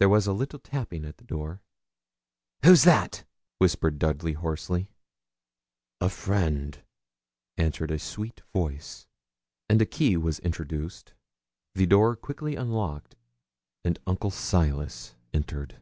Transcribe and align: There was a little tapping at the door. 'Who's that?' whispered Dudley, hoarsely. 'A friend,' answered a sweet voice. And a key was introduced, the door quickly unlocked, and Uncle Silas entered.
There 0.00 0.08
was 0.08 0.26
a 0.26 0.32
little 0.32 0.58
tapping 0.58 1.04
at 1.04 1.18
the 1.18 1.24
door. 1.24 1.62
'Who's 2.64 2.82
that?' 2.82 3.22
whispered 3.58 4.00
Dudley, 4.00 4.32
hoarsely. 4.32 4.90
'A 6.00 6.08
friend,' 6.08 6.82
answered 7.56 7.92
a 7.92 8.00
sweet 8.00 8.42
voice. 8.52 9.06
And 9.68 9.80
a 9.80 9.86
key 9.86 10.16
was 10.16 10.40
introduced, 10.40 11.14
the 11.72 11.86
door 11.86 12.16
quickly 12.16 12.56
unlocked, 12.56 13.14
and 13.84 14.00
Uncle 14.08 14.32
Silas 14.32 15.14
entered. 15.32 15.78